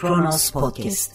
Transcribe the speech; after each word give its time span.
Kronos 0.00 0.50
Podcast. 0.50 1.12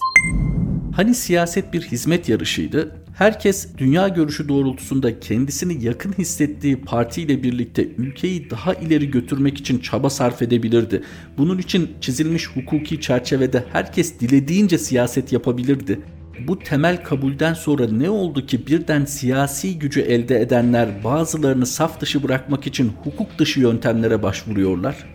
Hani 0.96 1.16
siyaset 1.16 1.74
bir 1.74 1.82
hizmet 1.82 2.30
yarışıydı? 2.30 2.96
Herkes 3.18 3.78
dünya 3.78 4.08
görüşü 4.08 4.50
doğrultusunda 4.50 5.20
kendisini 5.20 5.84
yakın 5.84 6.14
hissettiği 6.14 6.82
partiyle 6.82 7.44
birlikte 7.44 7.88
ülkeyi 7.98 8.50
daha 8.50 8.74
ileri 8.74 9.12
götürmek 9.12 9.58
için 9.58 9.80
çaba 9.80 10.10
sarf 10.10 10.42
edebilirdi. 10.42 11.04
Bunun 11.38 11.58
için 11.58 11.92
çizilmiş 12.02 12.48
hukuki 12.48 13.02
çerçevede 13.02 13.64
herkes 13.72 14.20
dilediğince 14.20 14.78
siyaset 14.78 15.34
yapabilirdi. 15.34 16.00
Bu 16.48 16.60
temel 16.60 17.04
kabulden 17.04 17.54
sonra 17.54 17.88
ne 17.88 18.10
oldu 18.10 18.46
ki 18.46 18.68
birden 18.68 19.06
siyasi 19.06 19.80
gücü 19.80 20.02
elde 20.02 20.42
edenler 20.42 21.04
bazılarını 21.04 21.66
saf 21.66 22.02
dışı 22.02 22.24
bırakmak 22.24 22.68
için 22.68 22.92
hukuk 23.04 23.40
dışı 23.40 23.60
yöntemlere 23.60 24.24
başvuruyorlar? 24.24 25.15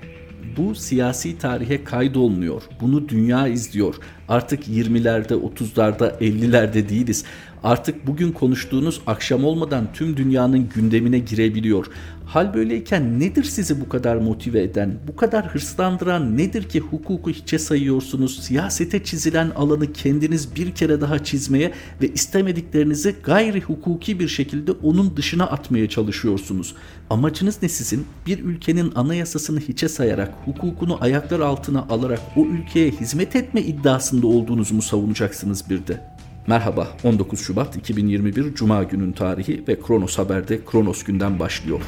Bu 0.56 0.74
siyasi 0.74 1.38
tarihe 1.38 1.84
kaydolmuyor. 1.84 2.62
Bunu 2.80 3.08
dünya 3.08 3.48
izliyor. 3.48 3.94
Artık 4.28 4.68
20'lerde, 4.68 5.34
30'larda, 5.34 6.18
50'lerde 6.18 6.88
değiliz. 6.88 7.24
Artık 7.64 8.06
bugün 8.06 8.32
konuştuğunuz 8.32 9.00
akşam 9.06 9.44
olmadan 9.44 9.92
tüm 9.92 10.16
dünyanın 10.16 10.68
gündemine 10.74 11.18
girebiliyor. 11.18 11.86
Hal 12.26 12.54
böyleyken 12.54 13.20
nedir 13.20 13.44
sizi 13.44 13.80
bu 13.80 13.88
kadar 13.88 14.16
motive 14.16 14.62
eden, 14.62 14.98
bu 15.08 15.16
kadar 15.16 15.46
hırslandıran 15.46 16.36
nedir 16.36 16.68
ki 16.68 16.80
hukuku 16.80 17.30
hiçe 17.30 17.58
sayıyorsunuz, 17.58 18.42
siyasete 18.42 19.04
çizilen 19.04 19.50
alanı 19.50 19.92
kendiniz 19.92 20.56
bir 20.56 20.74
kere 20.74 21.00
daha 21.00 21.24
çizmeye 21.24 21.72
ve 22.02 22.08
istemediklerinizi 22.08 23.14
gayri 23.22 23.60
hukuki 23.60 24.20
bir 24.20 24.28
şekilde 24.28 24.72
onun 24.72 25.16
dışına 25.16 25.44
atmaya 25.46 25.88
çalışıyorsunuz. 25.88 26.74
Amacınız 27.10 27.58
ne 27.62 27.68
sizin? 27.68 28.06
Bir 28.26 28.38
ülkenin 28.38 28.92
anayasasını 28.94 29.60
hiçe 29.60 29.88
sayarak, 29.88 30.34
hukukunu 30.44 30.98
ayaklar 31.00 31.40
altına 31.40 31.82
alarak 31.82 32.20
o 32.36 32.46
ülkeye 32.46 32.90
hizmet 32.90 33.36
etme 33.36 33.62
iddiasında 33.62 34.26
olduğunuzu 34.26 34.74
mu 34.74 34.82
savunacaksınız 34.82 35.70
bir 35.70 35.86
de? 35.86 36.19
Merhaba 36.46 36.88
19 37.04 37.40
Şubat 37.40 37.76
2021 37.76 38.54
Cuma 38.54 38.82
günün 38.82 39.12
tarihi 39.12 39.64
ve 39.68 39.80
Kronos 39.80 40.18
Haber'de 40.18 40.64
Kronos 40.64 41.02
günden 41.02 41.38
başlıyor. 41.38 41.80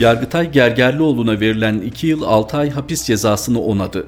Yargıtay 0.00 0.52
Gergerlioğlu'na 0.52 1.40
verilen 1.40 1.78
2 1.78 2.06
yıl 2.06 2.22
6 2.22 2.56
ay 2.56 2.70
hapis 2.70 3.04
cezasını 3.04 3.60
onadı. 3.60 4.06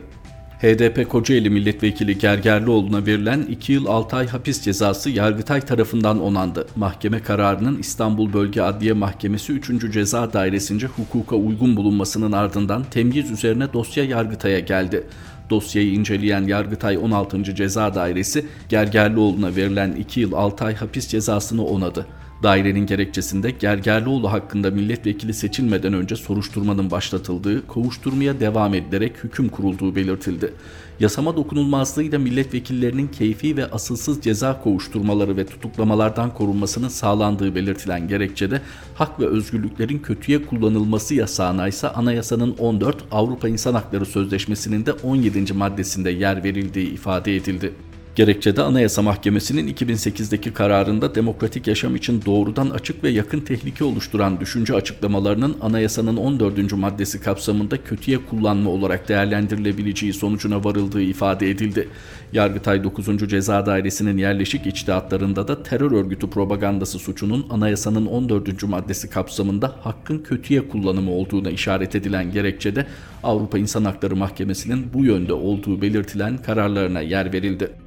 HDP 0.64 1.10
Kocaeli 1.10 1.50
Milletvekili 1.50 2.18
Gergerlioğlu'na 2.18 3.06
verilen 3.06 3.42
2 3.42 3.72
yıl 3.72 3.86
6 3.86 4.16
ay 4.16 4.28
hapis 4.28 4.62
cezası 4.62 5.10
Yargıtay 5.10 5.60
tarafından 5.60 6.22
onandı. 6.22 6.66
Mahkeme 6.76 7.22
kararının 7.22 7.78
İstanbul 7.78 8.32
Bölge 8.32 8.60
Adliye 8.60 8.92
Mahkemesi 8.92 9.52
3. 9.52 9.92
Ceza 9.92 10.32
Dairesi'nce 10.32 10.86
hukuka 10.86 11.36
uygun 11.36 11.76
bulunmasının 11.76 12.32
ardından 12.32 12.84
temyiz 12.90 13.30
üzerine 13.30 13.72
dosya 13.72 14.04
Yargıtay'a 14.04 14.58
geldi. 14.58 15.06
Dosyayı 15.50 15.92
inceleyen 15.92 16.46
Yargıtay 16.46 16.96
16. 16.96 17.54
Ceza 17.54 17.94
Dairesi 17.94 18.46
Gergerlioğlu'na 18.68 19.56
verilen 19.56 19.92
2 19.92 20.20
yıl 20.20 20.32
6 20.32 20.64
ay 20.64 20.74
hapis 20.74 21.08
cezasını 21.08 21.64
onadı. 21.64 22.06
Dairenin 22.44 22.86
gerekçesinde 22.86 23.50
Gergerlioğlu 23.50 24.32
hakkında 24.32 24.70
milletvekili 24.70 25.34
seçilmeden 25.34 25.92
önce 25.92 26.16
soruşturmanın 26.16 26.90
başlatıldığı, 26.90 27.66
kovuşturmaya 27.66 28.40
devam 28.40 28.74
edilerek 28.74 29.24
hüküm 29.24 29.48
kurulduğu 29.48 29.96
belirtildi. 29.96 30.52
Yasama 31.00 31.36
dokunulmazlığıyla 31.36 32.18
milletvekillerinin 32.18 33.08
keyfi 33.08 33.56
ve 33.56 33.70
asılsız 33.70 34.20
ceza 34.20 34.62
kovuşturmaları 34.62 35.36
ve 35.36 35.46
tutuklamalardan 35.46 36.34
korunmasının 36.34 36.88
sağlandığı 36.88 37.54
belirtilen 37.54 38.08
gerekçede 38.08 38.60
hak 38.94 39.20
ve 39.20 39.26
özgürlüklerin 39.26 39.98
kötüye 39.98 40.46
kullanılması 40.46 41.14
yasağına 41.14 41.68
ise 41.68 41.88
anayasanın 41.88 42.54
14 42.58 42.96
Avrupa 43.10 43.48
İnsan 43.48 43.74
Hakları 43.74 44.06
Sözleşmesi'nin 44.06 44.86
de 44.86 44.92
17. 44.92 45.52
maddesinde 45.52 46.10
yer 46.10 46.44
verildiği 46.44 46.90
ifade 46.90 47.36
edildi. 47.36 47.72
Gerekçede 48.14 48.62
Anayasa 48.62 49.02
Mahkemesi'nin 49.02 49.74
2008'deki 49.74 50.52
kararında 50.52 51.14
demokratik 51.14 51.66
yaşam 51.66 51.96
için 51.96 52.22
doğrudan 52.26 52.70
açık 52.70 53.04
ve 53.04 53.10
yakın 53.10 53.40
tehlike 53.40 53.84
oluşturan 53.84 54.40
düşünce 54.40 54.74
açıklamalarının 54.74 55.56
anayasanın 55.60 56.16
14. 56.16 56.72
maddesi 56.72 57.20
kapsamında 57.20 57.82
kötüye 57.84 58.18
kullanma 58.30 58.70
olarak 58.70 59.08
değerlendirilebileceği 59.08 60.12
sonucuna 60.12 60.64
varıldığı 60.64 61.02
ifade 61.02 61.50
edildi. 61.50 61.88
Yargıtay 62.32 62.84
9. 62.84 63.28
Ceza 63.28 63.66
Dairesi'nin 63.66 64.18
yerleşik 64.18 64.66
içtihatlarında 64.66 65.48
da 65.48 65.62
terör 65.62 65.92
örgütü 65.92 66.30
propagandası 66.30 66.98
suçunun 66.98 67.46
anayasanın 67.50 68.06
14. 68.06 68.62
maddesi 68.62 69.10
kapsamında 69.10 69.76
hakkın 69.80 70.18
kötüye 70.18 70.68
kullanımı 70.68 71.10
olduğuna 71.10 71.50
işaret 71.50 71.94
edilen 71.94 72.32
gerekçede 72.32 72.86
Avrupa 73.22 73.58
İnsan 73.58 73.84
Hakları 73.84 74.16
Mahkemesi'nin 74.16 74.86
bu 74.94 75.04
yönde 75.04 75.32
olduğu 75.32 75.82
belirtilen 75.82 76.38
kararlarına 76.38 77.00
yer 77.00 77.32
verildi. 77.32 77.83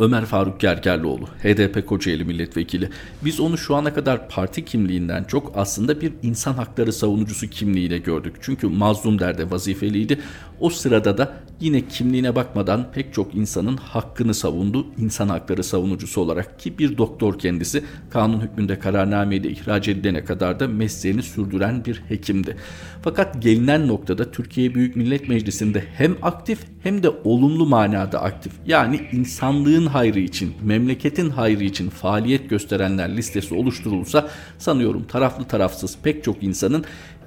Ömer 0.00 0.24
Faruk 0.24 0.60
Gergerlioğlu, 0.60 1.26
HDP 1.26 1.86
Kocaeli 1.86 2.24
Milletvekili. 2.24 2.90
Biz 3.24 3.40
onu 3.40 3.58
şu 3.58 3.76
ana 3.76 3.94
kadar 3.94 4.28
parti 4.28 4.64
kimliğinden 4.64 5.24
çok 5.24 5.52
aslında 5.56 6.00
bir 6.00 6.12
insan 6.22 6.54
hakları 6.54 6.92
savunucusu 6.92 7.46
kimliğiyle 7.46 7.98
gördük. 7.98 8.36
Çünkü 8.40 8.66
mazlum 8.66 9.18
derde 9.18 9.50
vazifeliydi. 9.50 10.18
O 10.60 10.70
sırada 10.70 11.18
da 11.18 11.46
yine 11.60 11.88
kimliğine 11.88 12.34
bakmadan 12.34 12.86
pek 12.92 13.14
çok 13.14 13.34
insanın 13.34 13.76
hakkını 13.76 14.34
savundu 14.34 14.86
insan 14.98 15.28
hakları 15.28 15.64
savunucusu 15.64 16.20
olarak 16.20 16.60
ki 16.60 16.78
bir 16.78 16.98
doktor 16.98 17.38
kendisi 17.38 17.84
kanun 18.10 18.40
hükmünde 18.40 18.78
kararnameyle 18.78 19.50
ihraç 19.50 19.88
edilene 19.88 20.24
kadar 20.24 20.60
da 20.60 20.68
mesleğini 20.68 21.22
sürdüren 21.22 21.84
bir 21.84 22.02
hekimdi. 22.08 22.56
Fakat 23.02 23.42
gelinen 23.42 23.88
noktada 23.88 24.30
Türkiye 24.30 24.74
Büyük 24.74 24.96
Millet 24.96 25.28
Meclisi'nde 25.28 25.84
hem 25.94 26.16
aktif 26.22 26.58
hem 26.82 27.02
de 27.02 27.08
olumlu 27.24 27.66
manada 27.66 28.22
aktif 28.22 28.52
yani 28.66 29.00
insanlığın 29.12 29.86
hayrı 29.86 30.20
için, 30.20 30.54
memleketin 30.64 31.30
hayrı 31.30 31.64
için 31.64 31.90
faaliyet 31.90 32.50
gösterenler 32.50 33.16
listesi 33.16 33.54
oluşturulsa 33.54 34.28
sanıyorum 34.58 35.04
taraflı 35.04 35.44
tarafsız 35.44 35.96
pek 36.02 36.24
çok 36.24 36.42
insanın 36.42 36.84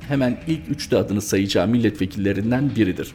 hemen 0.10 0.38
ilk 0.48 0.70
üçte 0.70 0.98
adını 0.98 1.22
sayacağı 1.22 1.68
milletvekillerinden 1.68 2.76
biridir. 2.76 3.12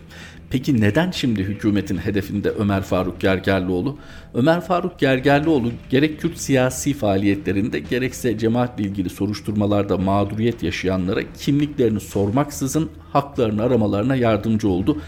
Peki 0.51 0.81
neden 0.81 1.11
şimdi 1.11 1.43
hükümetin 1.43 1.97
hedefinde 1.99 2.51
Ömer 2.51 2.83
Faruk 2.83 3.21
Gergerlioğlu? 3.21 3.99
Ömer 4.35 4.61
Faruk 4.61 4.99
Gergerlioğlu 4.99 5.73
gerek 5.91 6.21
Kürt 6.21 6.39
siyasi 6.39 6.95
faaliyetlerinde 6.95 7.79
gerekse 7.79 8.39
cemaatle 8.39 8.85
ilgili 8.85 9.11
soruşturmalarda 9.11 9.99
mağduriyet 9.99 10.63
yaşayanlara 10.63 11.21
kimliklerini 11.39 12.01
sormaksızın 12.01 12.91
haklarını 13.13 13.63
aramalarına 13.63 14.17
yardımcı 14.17 14.69
oldu 14.69 15.03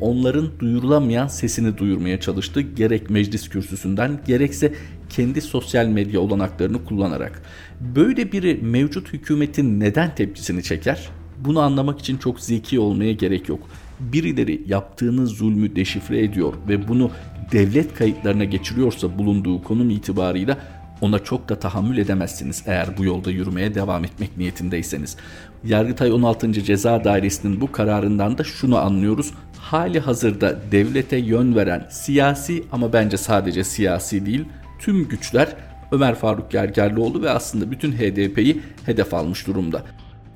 onların 0.00 0.48
duyurulamayan 0.58 1.26
sesini 1.26 1.78
duyurmaya 1.78 2.20
çalıştı. 2.20 2.60
Gerek 2.60 3.10
meclis 3.10 3.48
kürsüsünden 3.48 4.20
gerekse 4.26 4.74
kendi 5.08 5.40
sosyal 5.40 5.86
medya 5.86 6.20
olanaklarını 6.20 6.84
kullanarak. 6.84 7.42
Böyle 7.80 8.32
biri 8.32 8.58
mevcut 8.62 9.12
hükümetin 9.12 9.80
neden 9.80 10.14
tepkisini 10.14 10.62
çeker? 10.62 11.19
Bunu 11.44 11.60
anlamak 11.60 12.00
için 12.00 12.16
çok 12.16 12.40
zeki 12.40 12.80
olmaya 12.80 13.12
gerek 13.12 13.48
yok. 13.48 13.68
Birileri 14.00 14.62
yaptığınız 14.66 15.30
zulmü 15.30 15.76
deşifre 15.76 16.24
ediyor 16.24 16.54
ve 16.68 16.88
bunu 16.88 17.10
devlet 17.52 17.94
kayıtlarına 17.94 18.44
geçiriyorsa 18.44 19.18
bulunduğu 19.18 19.62
konum 19.62 19.90
itibarıyla 19.90 20.58
ona 21.00 21.18
çok 21.18 21.48
da 21.48 21.58
tahammül 21.58 21.98
edemezsiniz 21.98 22.62
eğer 22.66 22.98
bu 22.98 23.04
yolda 23.04 23.30
yürümeye 23.30 23.74
devam 23.74 24.04
etmek 24.04 24.36
niyetindeyseniz. 24.36 25.16
Yargıtay 25.64 26.12
16. 26.12 26.52
Ceza 26.52 27.04
Dairesi'nin 27.04 27.60
bu 27.60 27.72
kararından 27.72 28.38
da 28.38 28.44
şunu 28.44 28.78
anlıyoruz. 28.78 29.34
Hali 29.58 30.00
hazırda 30.00 30.58
devlete 30.72 31.16
yön 31.16 31.56
veren 31.56 31.86
siyasi 31.90 32.64
ama 32.72 32.92
bence 32.92 33.16
sadece 33.16 33.64
siyasi 33.64 34.26
değil 34.26 34.44
tüm 34.78 35.08
güçler 35.08 35.56
Ömer 35.92 36.14
Faruk 36.14 36.50
Gergerlioğlu 36.50 37.22
ve 37.22 37.30
aslında 37.30 37.70
bütün 37.70 37.92
HDP'yi 37.92 38.60
hedef 38.86 39.14
almış 39.14 39.46
durumda. 39.46 39.82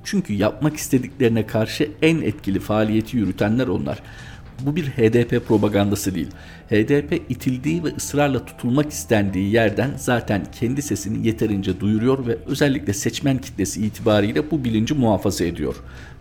Çünkü 0.05 0.33
yapmak 0.33 0.77
istediklerine 0.77 1.47
karşı 1.47 1.91
en 2.01 2.21
etkili 2.21 2.59
faaliyeti 2.59 3.17
yürütenler 3.17 3.67
onlar. 3.67 3.99
Bu 4.61 4.75
bir 4.75 4.85
HDP 4.85 5.47
propagandası 5.47 6.15
değil. 6.15 6.29
HDP 6.69 7.21
itildiği 7.29 7.83
ve 7.83 7.95
ısrarla 7.97 8.45
tutulmak 8.45 8.91
istendiği 8.91 9.53
yerden 9.53 9.91
zaten 9.97 10.43
kendi 10.59 10.81
sesini 10.81 11.27
yeterince 11.27 11.79
duyuruyor 11.79 12.27
ve 12.27 12.37
özellikle 12.45 12.93
seçmen 12.93 13.37
kitlesi 13.37 13.85
itibariyle 13.85 14.51
bu 14.51 14.63
bilinci 14.63 14.93
muhafaza 14.93 15.45
ediyor. 15.45 15.75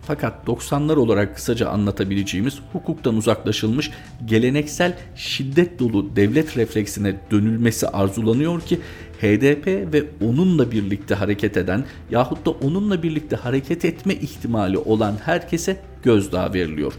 Fakat 0.07 0.47
90'lar 0.47 0.97
olarak 0.97 1.35
kısaca 1.35 1.69
anlatabileceğimiz 1.69 2.59
hukuktan 2.73 3.17
uzaklaşılmış 3.17 3.91
geleneksel 4.25 4.97
şiddet 5.17 5.79
dolu 5.79 6.17
devlet 6.17 6.57
refleksine 6.57 7.17
dönülmesi 7.31 7.89
arzulanıyor 7.89 8.61
ki 8.61 8.81
HDP 9.21 9.67
ve 9.67 10.05
onunla 10.25 10.71
birlikte 10.71 11.15
hareket 11.15 11.57
eden 11.57 11.85
yahut 12.11 12.47
da 12.47 12.51
onunla 12.51 13.03
birlikte 13.03 13.37
hareket 13.37 13.85
etme 13.85 14.15
ihtimali 14.15 14.79
olan 14.79 15.17
herkese 15.25 15.77
gözdağı 16.03 16.53
veriliyor. 16.55 16.93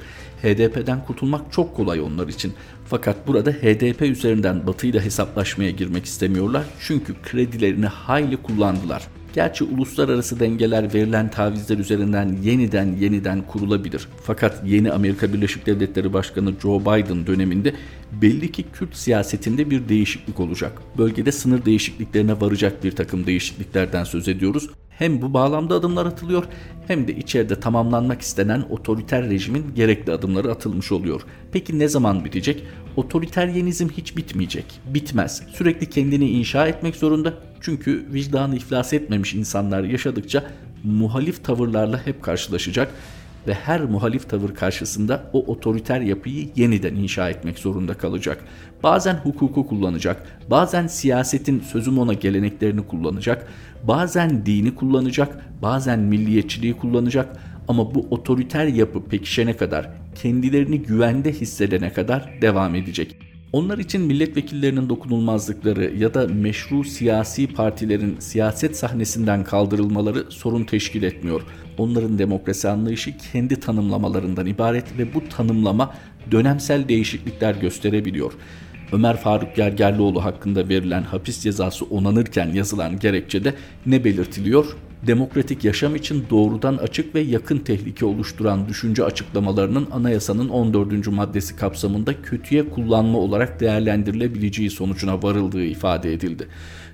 HDP'den 0.44 1.06
kurtulmak 1.06 1.52
çok 1.52 1.76
kolay 1.76 2.02
onlar 2.02 2.28
için. 2.28 2.54
Fakat 2.86 3.28
burada 3.28 3.52
HDP 3.52 4.02
üzerinden 4.02 4.68
Batı 4.68 4.88
ile 4.88 5.00
hesaplaşmaya 5.00 5.70
girmek 5.72 6.06
istemiyorlar. 6.06 6.64
Çünkü 6.80 7.16
kredilerini 7.24 7.86
hayli 7.86 8.38
kullandılar. 8.38 9.08
Gerçi 9.36 9.64
uluslararası 9.64 10.40
dengeler 10.40 10.94
verilen 10.94 11.32
tavizler 11.32 11.78
üzerinden 11.78 12.38
yeniden 12.44 12.96
yeniden 13.00 13.42
kurulabilir. 13.42 14.08
Fakat 14.24 14.62
yeni 14.66 14.92
Amerika 14.92 15.34
Birleşik 15.34 15.66
Devletleri 15.66 16.14
Başkanı 16.14 16.54
Joe 16.62 16.82
Biden 16.82 17.28
döneminde 17.28 17.74
belli 18.22 18.52
ki 18.52 18.66
Kürt 18.74 18.96
siyasetinde 18.96 19.70
bir 19.70 19.90
değişiklik 19.90 20.40
olacak. 20.40 20.82
Bölgede 20.98 21.32
sınır 21.32 21.66
değişikliklerine 21.66 22.42
varacak 22.42 22.84
bir 22.84 22.92
takım 22.92 23.26
değişikliklerden 23.26 24.04
söz 24.04 24.28
ediyoruz. 24.28 24.70
Hem 24.98 25.22
bu 25.22 25.34
bağlamda 25.34 25.76
adımlar 25.76 26.06
atılıyor 26.06 26.44
hem 26.88 27.08
de 27.08 27.16
içeride 27.16 27.60
tamamlanmak 27.60 28.22
istenen 28.22 28.66
otoriter 28.70 29.30
rejimin 29.30 29.76
gerekli 29.76 30.12
adımları 30.12 30.52
atılmış 30.52 30.92
oluyor. 30.92 31.22
Peki 31.52 31.80
ne 31.80 31.88
zaman 31.88 32.26
bitecek? 32.26 32.64
Otoriteryenizm 32.96 33.90
hiç 33.90 34.18
bitmeyecek. 34.18 34.66
Bitmez. 34.94 35.44
Sürekli 35.54 35.90
kendini 35.90 36.30
inşa 36.30 36.68
etmek 36.68 36.96
zorunda. 36.96 37.34
Çünkü 37.62 38.06
vicdanı 38.14 38.56
iflas 38.56 38.94
etmemiş 38.94 39.34
insanlar 39.34 39.84
yaşadıkça 39.84 40.44
muhalif 40.84 41.44
tavırlarla 41.44 42.06
hep 42.06 42.24
karşılaşacak 42.24 42.92
ve 43.48 43.54
her 43.54 43.82
muhalif 43.82 44.30
tavır 44.30 44.54
karşısında 44.56 45.30
o 45.34 45.40
otoriter 45.46 46.02
yapıyı 46.02 46.50
yeniden 46.56 46.96
inşa 46.96 47.30
etmek 47.30 47.60
zorunda 47.60 47.94
kalacak. 47.94 48.44
Bazen 48.84 49.16
hukuku 49.16 49.68
kullanacak, 49.68 50.40
bazen 50.50 50.88
siyasetin 50.88 51.60
sözüm 51.60 52.00
ona 52.00 52.14
geleneklerini 52.14 52.88
kullanacak, 52.88 53.48
bazen 53.84 54.46
dini 54.46 54.76
kullanacak, 54.76 55.46
bazen 55.62 56.00
milliyetçiliği 56.00 56.74
kullanacak 56.74 57.38
ama 57.68 57.96
bu 57.96 58.08
otoriter 58.10 58.66
yapı 58.66 59.06
pekişene 59.06 59.58
kadar, 59.58 59.90
kendilerini 60.16 60.82
güvende 60.82 61.32
hissedene 61.32 61.94
kadar 61.94 62.30
devam 62.42 62.76
edecek. 62.76 63.25
Onlar 63.54 63.78
için 63.78 64.02
milletvekillerinin 64.02 64.90
dokunulmazlıkları 64.90 65.96
ya 65.98 66.14
da 66.14 66.28
meşru 66.28 66.84
siyasi 66.84 67.48
partilerin 67.48 68.20
siyaset 68.20 68.78
sahnesinden 68.78 69.44
kaldırılmaları 69.44 70.32
sorun 70.32 70.64
teşkil 70.64 71.04
etmiyor. 71.04 71.42
Onların 71.78 72.18
demokrasi 72.18 72.70
anlayışı 72.70 73.18
kendi 73.18 73.60
tanımlamalarından 73.60 74.46
ibaret 74.46 74.98
ve 74.98 75.14
bu 75.14 75.30
tanımlama 75.30 75.94
dönemsel 76.32 76.88
değişiklikler 76.88 77.56
gösterebiliyor. 77.56 78.34
Ömer 78.92 79.18
Faruk 79.18 79.56
Gergerlioğlu 79.56 80.24
hakkında 80.24 80.70
verilen 80.70 81.04
hapis 81.04 81.40
cezası 81.40 81.86
onanırken 81.86 82.48
yazılan 82.54 83.00
gerekçede 83.00 83.54
ne 83.86 84.04
belirtiliyor? 84.04 84.66
Demokratik 85.08 85.64
yaşam 85.64 85.96
için 85.96 86.26
doğrudan 86.30 86.78
açık 86.78 87.16
ve 87.16 87.20
yakın 87.20 87.58
tehlike 87.58 88.06
oluşturan 88.06 88.70
düşünce 88.70 89.04
açıklamalarının 89.04 89.88
anayasanın 89.92 90.50
14. 90.50 91.08
maddesi 91.08 91.56
kapsamında 91.56 92.22
kötüye 92.22 92.70
kullanma 92.70 93.18
olarak 93.18 93.60
değerlendirilebileceği 93.60 94.70
sonucuna 94.70 95.24
varıldığı 95.24 95.66
ifade 95.66 96.14
edildi. 96.14 96.48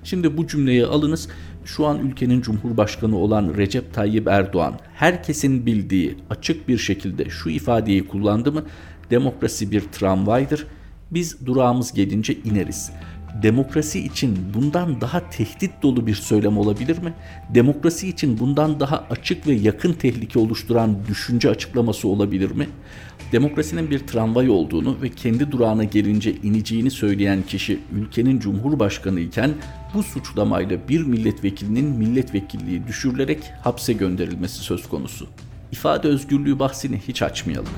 Şimdi 0.04 0.36
bu 0.36 0.46
cümleyi 0.46 0.86
alınız. 0.86 1.28
Şu 1.64 1.86
an 1.86 1.98
ülkenin 1.98 2.40
cumhurbaşkanı 2.40 3.18
olan 3.18 3.54
Recep 3.56 3.94
Tayyip 3.94 4.28
Erdoğan 4.28 4.74
herkesin 4.94 5.66
bildiği 5.66 6.16
açık 6.30 6.68
bir 6.68 6.78
şekilde 6.78 7.30
şu 7.30 7.50
ifadeyi 7.50 8.08
kullandı 8.08 8.52
mı? 8.52 8.64
Demokrasi 9.10 9.70
bir 9.70 9.80
tramvaydır. 9.80 10.66
Biz 11.10 11.46
durağımız 11.46 11.92
gelince 11.92 12.34
ineriz 12.34 12.92
demokrasi 13.42 14.00
için 14.00 14.38
bundan 14.54 15.00
daha 15.00 15.30
tehdit 15.30 15.70
dolu 15.82 16.06
bir 16.06 16.14
söylem 16.14 16.58
olabilir 16.58 16.98
mi? 16.98 17.14
Demokrasi 17.54 18.08
için 18.08 18.38
bundan 18.38 18.80
daha 18.80 19.06
açık 19.10 19.46
ve 19.46 19.52
yakın 19.52 19.92
tehlike 19.92 20.38
oluşturan 20.38 20.96
düşünce 21.08 21.50
açıklaması 21.50 22.08
olabilir 22.08 22.50
mi? 22.50 22.68
Demokrasinin 23.32 23.90
bir 23.90 23.98
tramvay 23.98 24.50
olduğunu 24.50 24.96
ve 25.02 25.08
kendi 25.08 25.52
durağına 25.52 25.84
gelince 25.84 26.32
ineceğini 26.42 26.90
söyleyen 26.90 27.42
kişi 27.42 27.80
ülkenin 27.92 28.38
cumhurbaşkanı 28.38 29.20
iken 29.20 29.50
bu 29.94 30.02
suçlamayla 30.02 30.78
bir 30.88 31.02
milletvekilinin 31.02 31.84
milletvekilliği 31.84 32.86
düşürülerek 32.86 33.38
hapse 33.62 33.92
gönderilmesi 33.92 34.58
söz 34.60 34.88
konusu. 34.88 35.26
İfade 35.72 36.08
özgürlüğü 36.08 36.58
bahsini 36.58 36.98
hiç 37.08 37.22
açmayalım. 37.22 37.72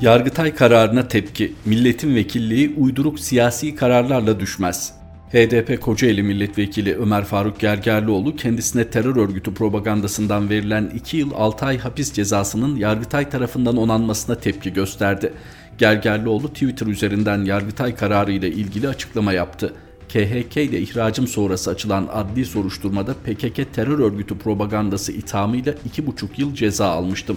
Yargıtay 0.00 0.54
kararına 0.54 1.08
tepki, 1.08 1.52
milletin 1.64 2.14
vekilliği 2.14 2.74
uyduruk 2.76 3.20
siyasi 3.20 3.74
kararlarla 3.74 4.40
düşmez. 4.40 4.92
HDP 5.32 5.80
Kocaeli 5.80 6.22
Milletvekili 6.22 6.96
Ömer 6.96 7.24
Faruk 7.24 7.60
Gergerlioğlu 7.60 8.36
kendisine 8.36 8.90
terör 8.90 9.16
örgütü 9.16 9.54
propagandasından 9.54 10.50
verilen 10.50 10.90
2 10.94 11.16
yıl 11.16 11.30
6 11.34 11.66
ay 11.66 11.78
hapis 11.78 12.12
cezasının 12.12 12.76
Yargıtay 12.76 13.30
tarafından 13.30 13.76
onanmasına 13.76 14.36
tepki 14.36 14.72
gösterdi. 14.72 15.32
Gergerlioğlu 15.78 16.48
Twitter 16.48 16.86
üzerinden 16.86 17.44
Yargıtay 17.44 17.94
kararı 17.94 18.32
ile 18.32 18.48
ilgili 18.48 18.88
açıklama 18.88 19.32
yaptı. 19.32 19.74
KHK 20.12 20.56
ile 20.56 20.80
ihracım 20.80 21.26
sonrası 21.26 21.70
açılan 21.70 22.08
adli 22.12 22.44
soruşturmada 22.44 23.14
PKK 23.14 23.74
terör 23.74 23.98
örgütü 23.98 24.38
propagandası 24.38 25.12
ithamıyla 25.12 25.72
2,5 25.72 26.26
yıl 26.36 26.54
ceza 26.54 26.86
almıştım. 26.86 27.36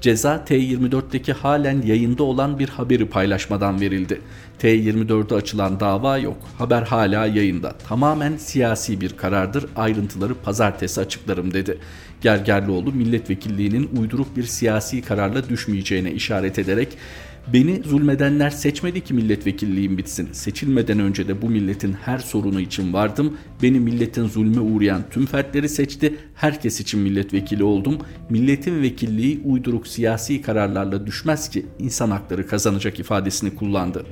Ceza 0.00 0.44
T24'teki 0.48 1.32
halen 1.32 1.82
yayında 1.82 2.22
olan 2.22 2.58
bir 2.58 2.68
haberi 2.68 3.08
paylaşmadan 3.08 3.80
verildi. 3.80 4.20
T24'de 4.60 5.34
açılan 5.34 5.80
dava 5.80 6.18
yok. 6.18 6.36
Haber 6.58 6.82
hala 6.82 7.26
yayında. 7.26 7.72
Tamamen 7.88 8.36
siyasi 8.36 9.00
bir 9.00 9.16
karardır. 9.16 9.66
Ayrıntıları 9.76 10.34
pazartesi 10.34 11.00
açıklarım 11.00 11.54
dedi. 11.54 11.78
Gergerlioğlu 12.20 12.92
milletvekilliğinin 12.92 13.90
uyduruk 14.00 14.36
bir 14.36 14.42
siyasi 14.42 15.02
kararla 15.02 15.48
düşmeyeceğine 15.48 16.12
işaret 16.12 16.58
ederek 16.58 16.88
Beni 17.46 17.82
zulmedenler 17.84 18.50
seçmedi 18.50 19.00
ki 19.00 19.14
milletvekilliğim 19.14 19.98
bitsin. 19.98 20.28
Seçilmeden 20.32 20.98
önce 20.98 21.28
de 21.28 21.42
bu 21.42 21.50
milletin 21.50 21.92
her 21.92 22.18
sorunu 22.18 22.60
için 22.60 22.92
vardım. 22.92 23.36
Beni 23.62 23.80
milletin 23.80 24.26
zulme 24.26 24.60
uğrayan 24.60 25.02
tüm 25.10 25.26
fertleri 25.26 25.68
seçti. 25.68 26.16
Herkes 26.34 26.80
için 26.80 27.00
milletvekili 27.00 27.64
oldum. 27.64 27.98
Milletin 28.30 28.82
vekilliği 28.82 29.40
uyduruk 29.44 29.86
siyasi 29.86 30.42
kararlarla 30.42 31.06
düşmez 31.06 31.50
ki 31.50 31.66
insan 31.78 32.10
hakları 32.10 32.46
kazanacak 32.46 33.00
ifadesini 33.00 33.54
kullandı. 33.54 34.06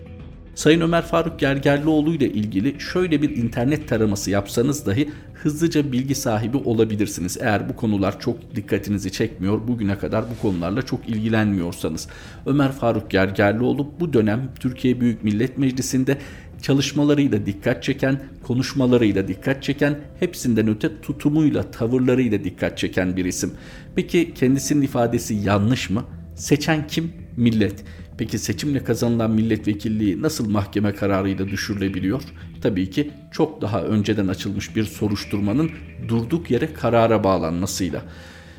Sayın 0.55 0.81
Ömer 0.81 1.03
Faruk 1.03 1.39
Gergerlioğlu 1.39 2.15
ile 2.15 2.33
ilgili 2.33 2.81
şöyle 2.81 3.23
bir 3.23 3.37
internet 3.37 3.89
taraması 3.89 4.31
yapsanız 4.31 4.87
dahi 4.87 5.11
hızlıca 5.35 5.93
bilgi 5.93 6.15
sahibi 6.15 6.57
olabilirsiniz. 6.57 7.39
Eğer 7.41 7.69
bu 7.69 7.77
konular 7.77 8.21
çok 8.21 8.55
dikkatinizi 8.57 9.13
çekmiyor, 9.13 9.69
bugüne 9.69 9.99
kadar 9.99 10.25
bu 10.31 10.43
konularla 10.43 10.83
çok 10.83 11.09
ilgilenmiyorsanız. 11.09 12.09
Ömer 12.47 12.73
Faruk 12.73 13.11
Gergerlioğlu 13.11 13.93
bu 14.01 14.13
dönem 14.13 14.49
Türkiye 14.61 15.01
Büyük 15.01 15.25
Millet 15.25 15.59
Meclisi'nde 15.59 16.19
çalışmalarıyla 16.63 17.47
dikkat 17.47 17.83
çeken, 17.83 18.21
konuşmalarıyla 18.43 19.29
dikkat 19.29 19.63
çeken, 19.63 19.99
hepsinden 20.21 20.69
öte 20.69 21.01
tutumuyla, 21.01 21.71
tavırlarıyla 21.71 22.45
dikkat 22.45 22.79
çeken 22.79 23.17
bir 23.17 23.25
isim. 23.25 23.53
Peki 23.97 24.35
kendisinin 24.35 24.83
ifadesi 24.83 25.35
yanlış 25.35 25.91
mı? 25.91 26.05
Seçen 26.35 26.87
kim? 26.87 27.13
Millet. 27.37 27.85
Peki 28.21 28.39
seçimle 28.39 28.85
kazanılan 28.85 29.31
milletvekilliği 29.31 30.23
nasıl 30.23 30.51
mahkeme 30.51 30.95
kararıyla 30.95 31.49
düşürülebiliyor? 31.49 32.23
Tabii 32.63 32.91
ki 32.91 33.11
çok 33.33 33.63
daha 33.63 33.83
önceden 33.83 34.29
açılmış 34.29 34.77
bir 34.77 34.85
soruşturmanın 34.85 35.71
durduk 36.09 36.51
yere 36.51 36.73
karara 36.73 37.25
bağlanmasıyla. 37.25 38.03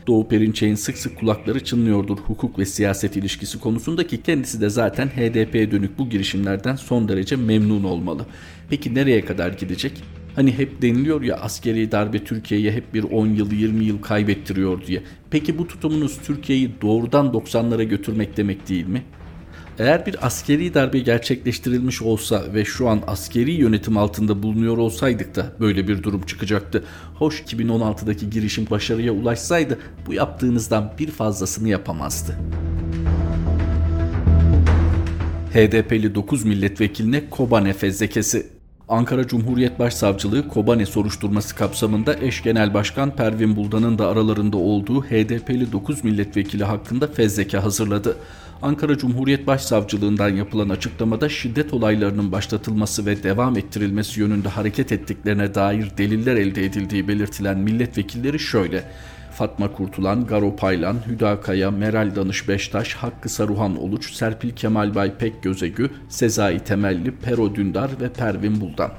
Doğu 0.08 0.28
Perinçek'in 0.28 0.76
sık 0.76 0.98
sık 0.98 1.20
kulakları 1.20 1.64
çınlıyordur 1.64 2.18
hukuk 2.18 2.60
ve 2.60 2.66
siyaset 2.66 3.16
ilişkisi 3.16 3.60
konusunda 3.60 4.08
ki 4.08 4.24
kendisi 4.24 4.62
de 4.62 4.70
zaten 4.70 5.08
HDP'ye 5.08 5.72
dönük 5.72 5.98
bu 5.98 6.10
girişimlerden 6.10 6.76
son 6.76 7.08
derece 7.08 7.36
memnun 7.36 7.84
olmalı. 7.84 8.26
Peki 8.70 8.96
nereye 8.96 9.26
kadar 9.26 9.52
gidecek? 9.52 10.04
Hani 10.36 10.58
hep 10.58 10.82
deniliyor 10.82 11.22
ya 11.22 11.36
askeri 11.36 11.92
darbe 11.92 12.24
Türkiye'ye 12.24 12.72
hep 12.72 12.94
bir 12.94 13.04
10 13.04 13.28
yıl 13.28 13.52
20 13.52 13.86
yıl 13.86 14.02
kaybettiriyor 14.02 14.86
diye. 14.86 15.04
Peki 15.32 15.58
bu 15.58 15.68
tutumunuz 15.68 16.18
Türkiye'yi 16.26 16.72
doğrudan 16.82 17.28
90'lara 17.28 17.84
götürmek 17.84 18.38
demek 18.38 18.70
değil 18.70 18.88
mi? 18.88 19.04
Eğer 19.80 20.06
bir 20.06 20.26
askeri 20.26 20.74
darbe 20.74 21.00
gerçekleştirilmiş 21.00 22.02
olsa 22.02 22.44
ve 22.54 22.66
şu 22.66 22.90
an 22.90 23.02
askeri 23.08 23.52
yönetim 23.52 23.98
altında 23.98 24.44
bulunuyor 24.44 24.78
olsaydık 24.78 25.36
da 25.36 25.54
böyle 25.60 25.88
bir 25.88 26.04
durum 26.04 26.22
çıkacaktı. 26.22 26.84
Hoş 27.16 27.42
2016'daki 27.42 28.30
girişim 28.30 28.68
başarıya 28.70 29.12
ulaşsaydı 29.12 29.80
bu 30.08 30.14
yaptığınızdan 30.14 30.94
bir 31.00 31.12
fazlasını 31.12 31.70
yapamazdı. 31.70 32.38
HDP'li 35.54 36.16
9 36.16 36.46
milletvekiline 36.46 37.30
Kobane 37.30 37.74
fezlekesi 37.74 38.48
Ankara 38.90 39.28
Cumhuriyet 39.28 39.80
Başsavcılığı 39.80 40.48
Kobane 40.48 40.86
soruşturması 40.86 41.56
kapsamında 41.56 42.16
eş 42.22 42.44
genel 42.44 42.74
başkan 42.74 43.16
Pervin 43.16 43.56
Buldan'ın 43.56 43.98
da 43.98 44.08
aralarında 44.08 44.58
olduğu 44.58 45.04
HDP'li 45.04 45.72
9 45.72 46.04
milletvekili 46.04 46.64
hakkında 46.64 47.08
fezleke 47.08 47.58
hazırladı. 47.58 48.18
Ankara 48.62 48.98
Cumhuriyet 48.98 49.48
Başsavcılığından 49.48 50.30
yapılan 50.30 50.70
açıklamada 50.70 51.30
şiddet 51.30 51.74
olaylarının 51.74 52.32
başlatılması 52.32 53.06
ve 53.06 53.24
devam 53.24 53.58
ettirilmesi 53.58 54.20
yönünde 54.20 54.50
hareket 54.50 54.92
ettiklerine 54.92 55.56
dair 55.56 55.92
deliller 55.98 56.36
elde 56.36 56.66
edildiği 56.66 57.08
belirtilen 57.08 57.58
milletvekilleri 57.58 58.40
şöyle. 58.40 58.84
Fatma 59.32 59.72
Kurtulan, 59.72 60.28
Garo 60.28 60.56
Paylan, 60.56 60.98
Hüda 61.08 61.42
Kaya, 61.42 61.72
Meral 61.72 62.16
Danış 62.16 62.48
Beştaş, 62.48 62.94
Hakkı 62.94 63.30
Saruhan 63.30 63.78
Oluç, 63.78 64.14
Serpil 64.14 64.50
Kemal 64.50 64.96
Bay 64.96 65.18
Pek 65.18 65.44
Gözegü, 65.44 65.90
Sezai 66.10 66.60
Temelli, 66.60 67.12
Pero 67.12 67.56
Dündar 67.56 67.90
ve 68.02 68.10
Pervin 68.10 68.62
Buldan. 68.62 68.92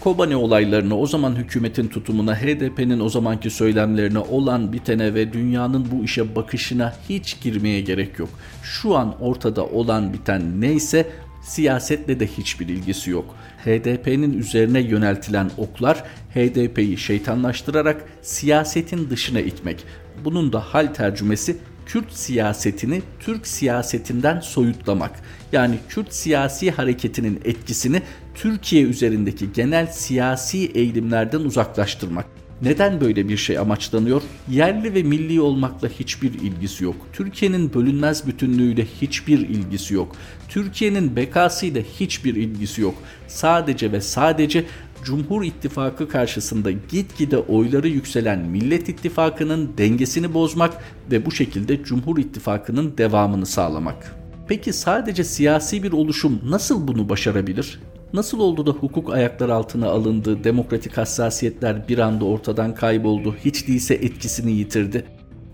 Kobane 0.00 0.36
olaylarına, 0.36 0.98
o 0.98 1.06
zaman 1.06 1.36
hükümetin 1.36 1.88
tutumuna, 1.88 2.34
HDP'nin 2.36 3.00
o 3.00 3.08
zamanki 3.08 3.50
söylemlerine, 3.50 4.18
olan 4.18 4.72
bitene 4.72 5.14
ve 5.14 5.32
dünyanın 5.32 5.86
bu 5.92 6.04
işe 6.04 6.36
bakışına 6.36 6.94
hiç 7.08 7.40
girmeye 7.40 7.80
gerek 7.80 8.18
yok. 8.18 8.28
Şu 8.62 8.96
an 8.96 9.14
ortada 9.20 9.66
olan 9.66 10.12
biten 10.12 10.60
neyse 10.60 11.06
siyasetle 11.42 12.20
de 12.20 12.26
hiçbir 12.26 12.68
ilgisi 12.68 13.10
yok. 13.10 13.34
HDP'nin 13.64 14.38
üzerine 14.38 14.80
yöneltilen 14.80 15.50
oklar 15.56 16.04
HDP'yi 16.34 16.96
şeytanlaştırarak 16.98 18.04
siyasetin 18.22 19.10
dışına 19.10 19.40
itmek. 19.40 19.84
Bunun 20.24 20.52
da 20.52 20.60
hal 20.60 20.86
tercümesi 20.86 21.56
Kürt 21.88 22.12
siyasetini 22.12 23.02
Türk 23.20 23.46
siyasetinden 23.46 24.40
soyutlamak. 24.40 25.20
Yani 25.52 25.78
Kürt 25.88 26.14
siyasi 26.14 26.70
hareketinin 26.70 27.40
etkisini 27.44 28.02
Türkiye 28.34 28.82
üzerindeki 28.82 29.52
genel 29.52 29.86
siyasi 29.86 30.66
eğilimlerden 30.66 31.40
uzaklaştırmak. 31.40 32.26
Neden 32.62 33.00
böyle 33.00 33.28
bir 33.28 33.36
şey 33.36 33.58
amaçlanıyor? 33.58 34.22
Yerli 34.50 34.94
ve 34.94 35.02
milli 35.02 35.40
olmakla 35.40 35.88
hiçbir 35.88 36.34
ilgisi 36.34 36.84
yok. 36.84 36.96
Türkiye'nin 37.12 37.74
bölünmez 37.74 38.26
bütünlüğüyle 38.26 38.86
hiçbir 39.00 39.38
ilgisi 39.38 39.94
yok. 39.94 40.16
Türkiye'nin 40.48 41.16
bekasıyla 41.16 41.82
hiçbir 42.00 42.34
ilgisi 42.34 42.80
yok. 42.80 42.94
Sadece 43.28 43.92
ve 43.92 44.00
sadece 44.00 44.64
Cumhur 45.08 45.44
İttifakı 45.44 46.08
karşısında 46.08 46.70
gitgide 46.70 47.38
oyları 47.38 47.88
yükselen 47.88 48.38
Millet 48.38 48.88
İttifakı'nın 48.88 49.70
dengesini 49.78 50.34
bozmak 50.34 50.84
ve 51.10 51.26
bu 51.26 51.30
şekilde 51.30 51.82
Cumhur 51.82 52.18
İttifakı'nın 52.18 52.98
devamını 52.98 53.46
sağlamak. 53.46 54.16
Peki 54.48 54.72
sadece 54.72 55.24
siyasi 55.24 55.82
bir 55.82 55.92
oluşum 55.92 56.40
nasıl 56.44 56.88
bunu 56.88 57.08
başarabilir? 57.08 57.80
Nasıl 58.12 58.40
oldu 58.40 58.66
da 58.66 58.70
hukuk 58.70 59.12
ayaklar 59.14 59.48
altına 59.48 59.88
alındı, 59.88 60.44
demokratik 60.44 60.96
hassasiyetler 60.96 61.88
bir 61.88 61.98
anda 61.98 62.24
ortadan 62.24 62.74
kayboldu, 62.74 63.36
hiç 63.44 63.68
değilse 63.68 63.94
etkisini 63.94 64.52
yitirdi? 64.52 65.04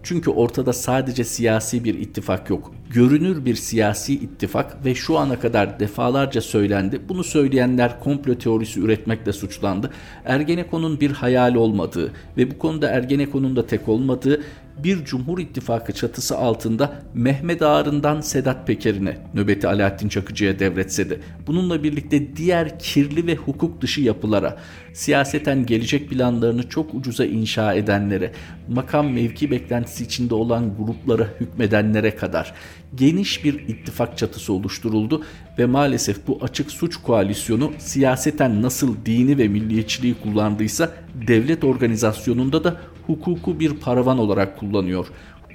Çünkü 0.02 0.30
ortada 0.30 0.72
sadece 0.72 1.24
siyasi 1.24 1.84
bir 1.84 1.94
ittifak 1.94 2.50
yok. 2.50 2.72
Görünür 2.90 3.44
bir 3.44 3.54
siyasi 3.54 4.14
ittifak 4.14 4.84
ve 4.84 4.94
şu 4.94 5.18
ana 5.18 5.38
kadar 5.40 5.80
defalarca 5.80 6.40
söylendi. 6.40 7.00
Bunu 7.08 7.24
söyleyenler 7.24 8.00
komplo 8.00 8.34
teorisi 8.34 8.80
üretmekle 8.80 9.32
suçlandı. 9.32 9.90
Ergenekon'un 10.24 11.00
bir 11.00 11.10
hayal 11.10 11.54
olmadığı 11.54 12.12
ve 12.36 12.50
bu 12.50 12.58
konuda 12.58 12.88
Ergenekon'un 12.88 13.56
da 13.56 13.66
tek 13.66 13.88
olmadığı 13.88 14.40
bir 14.78 15.04
Cumhur 15.04 15.38
İttifakı 15.38 15.92
çatısı 15.92 16.38
altında 16.38 17.02
Mehmet 17.14 17.62
Ağar'ından 17.62 18.20
Sedat 18.20 18.66
Peker'ine 18.66 19.16
nöbeti 19.34 19.68
Alaaddin 19.68 20.08
Çakıcı'ya 20.08 20.58
devretse 20.58 21.10
de 21.10 21.18
bununla 21.46 21.82
birlikte 21.82 22.36
diğer 22.36 22.78
kirli 22.78 23.26
ve 23.26 23.36
hukuk 23.36 23.80
dışı 23.80 24.00
yapılara, 24.00 24.56
siyaseten 24.92 25.66
gelecek 25.66 26.10
planlarını 26.10 26.68
çok 26.68 26.94
ucuza 26.94 27.24
inşa 27.24 27.74
edenlere, 27.74 28.32
makam 28.68 29.12
mevki 29.12 29.50
beklentisi 29.50 30.04
içinde 30.04 30.34
olan 30.34 30.76
gruplara 30.76 31.28
hükmedenlere 31.40 32.16
kadar 32.16 32.54
geniş 32.96 33.44
bir 33.44 33.54
ittifak 33.54 34.18
çatısı 34.18 34.52
oluşturuldu 34.52 35.22
ve 35.58 35.66
maalesef 35.66 36.26
bu 36.26 36.38
açık 36.42 36.70
suç 36.70 36.96
koalisyonu 36.96 37.72
siyaseten 37.78 38.62
nasıl 38.62 38.96
dini 39.06 39.38
ve 39.38 39.48
milliyetçiliği 39.48 40.14
kullandıysa 40.22 40.90
devlet 41.28 41.64
organizasyonunda 41.64 42.64
da 42.64 42.80
hukuku 43.06 43.60
bir 43.60 43.74
paravan 43.74 44.18
olarak 44.18 44.58
kullanıyor. 44.58 45.06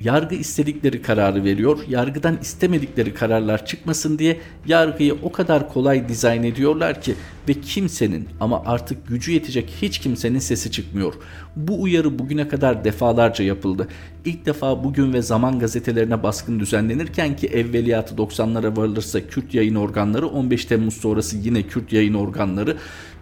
Yargı 0.02 0.36
istedikleri 0.36 1.02
kararı 1.02 1.44
veriyor. 1.44 1.80
Yargıdan 1.90 2.38
istemedikleri 2.42 3.14
kararlar 3.14 3.66
çıkmasın 3.66 4.20
diye 4.20 4.38
yargıyı 4.66 5.16
o 5.24 5.32
kadar 5.32 5.70
kolay 5.70 6.10
dizayn 6.10 6.44
ediyorlar 6.44 7.02
ki 7.02 7.16
ve 7.48 7.54
kimsenin 7.54 8.28
ama 8.40 8.64
artık 8.66 9.08
gücü 9.08 9.32
yetecek 9.32 9.74
hiç 9.82 10.00
kimsenin 10.00 10.40
sesi 10.40 10.72
çıkmıyor. 10.72 11.14
Bu 11.56 11.82
uyarı 11.82 12.20
bugüne 12.20 12.48
kadar 12.48 12.84
defalarca 12.84 13.46
yapıldı. 13.46 13.88
İlk 14.26 14.46
defa 14.46 14.84
bugün 14.84 15.14
ve 15.14 15.22
zaman 15.22 15.60
gazetelerine 15.60 16.24
baskın 16.24 16.60
düzenlenirken 16.60 17.36
ki 17.36 17.48
evveliyatı 17.48 18.16
90'lara 18.16 18.78
varılırsa 18.78 19.28
Kürt 19.28 19.54
yayın 19.54 19.76
organları 19.76 20.28
15 20.28 20.66
Temmuz 20.66 20.94
sonrası 20.94 21.38
yine 21.38 21.64
Kürt 21.64 21.94
yayın 21.94 22.14
organları 22.14 22.78